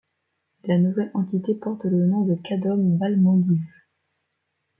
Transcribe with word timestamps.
La 0.63 0.79
nouvelle 0.79 1.11
entité 1.13 1.53
porte 1.53 1.85
le 1.85 2.07
nom 2.07 2.21
de 2.25 2.33
Cadum 2.33 2.97
Palmolive. 2.97 3.61